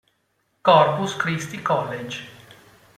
Corpus 0.63 1.13
Christi 1.15 1.61
College 1.61 2.27